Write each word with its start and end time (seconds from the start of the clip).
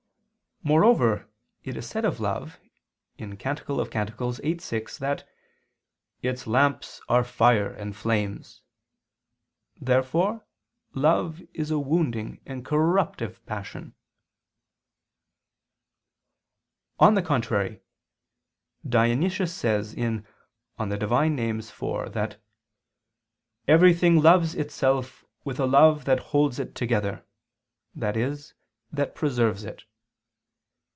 Moreover 0.63 1.27
it 1.63 1.75
is 1.75 1.87
said 1.89 2.05
of 2.05 2.19
love 2.19 2.59
(Cant 3.17 3.39
8:6) 3.65 4.99
that 4.99 5.27
"its 6.21 6.45
lamps 6.45 7.01
are 7.09 7.23
fire 7.23 7.71
and 7.73 7.95
flames." 7.95 8.61
Therefore 9.77 10.45
love 10.93 11.41
is 11.55 11.71
a 11.71 11.79
wounding 11.79 12.41
and 12.45 12.63
corruptive 12.63 13.43
passion. 13.47 13.95
On 16.99 17.15
the 17.15 17.23
contrary, 17.23 17.81
Dionysius 18.87 19.51
says 19.55 19.95
(Div. 19.95 20.23
Nom. 20.77 20.91
iv) 20.91 20.99
that 22.13 22.37
"everything 23.67 24.21
loves 24.21 24.53
itself 24.53 25.25
with 25.43 25.59
a 25.59 25.65
love 25.65 26.05
that 26.05 26.19
holds 26.19 26.59
it 26.59 26.75
together," 26.75 27.25
i.e. 27.99 28.35
that 28.91 29.15
preserves 29.15 29.63
it. 29.63 29.85